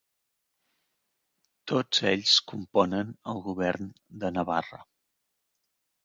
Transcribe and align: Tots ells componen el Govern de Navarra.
Tots 1.71 1.99
ells 2.11 2.31
componen 2.51 3.11
el 3.33 3.41
Govern 3.49 3.91
de 4.23 4.31
Navarra. 4.39 4.81